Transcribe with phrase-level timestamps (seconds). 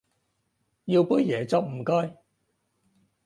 [0.85, 2.17] 要杯椰汁唔該